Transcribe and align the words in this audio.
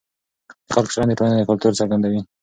د 0.67 0.69
خلکو 0.75 0.91
چلند 0.93 1.09
د 1.11 1.15
ټولنې 1.19 1.47
کلتور 1.49 1.71
څرګندوي. 1.79 2.19